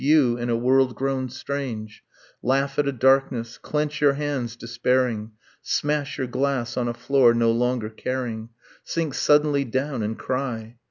[0.01, 2.03] You, in a world grown strange,
[2.41, 7.51] Laugh at a darkness, clench your hands despairing, Smash your glass on a floor, no
[7.51, 8.49] longer caring,
[8.83, 10.77] Sink suddenly down and cry